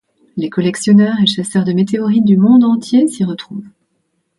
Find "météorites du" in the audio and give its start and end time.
1.73-2.35